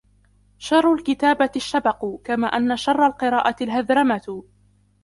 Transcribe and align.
شَرُّ 0.57 0.93
الْكِتَابَةِ 0.93 1.49
الشَّبَقُ 1.55 2.21
كَمَا 2.23 2.47
أَنَّ 2.47 2.75
شَرَّ 2.77 3.05
الْقِرَاءَةِ 3.05 3.55
الْهَذْرَمَةُ 3.61 4.43